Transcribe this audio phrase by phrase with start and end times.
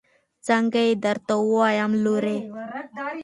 [0.47, 2.37] څنګه يې درته ووايم لورې.